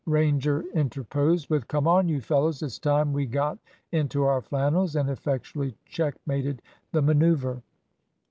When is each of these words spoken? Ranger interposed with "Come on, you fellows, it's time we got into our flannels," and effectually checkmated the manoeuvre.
Ranger 0.07 0.63
interposed 0.73 1.47
with 1.51 1.67
"Come 1.67 1.87
on, 1.87 2.09
you 2.09 2.21
fellows, 2.21 2.63
it's 2.63 2.79
time 2.79 3.13
we 3.13 3.27
got 3.27 3.59
into 3.91 4.23
our 4.23 4.41
flannels," 4.41 4.95
and 4.95 5.07
effectually 5.11 5.75
checkmated 5.85 6.63
the 6.91 7.03
manoeuvre. 7.03 7.61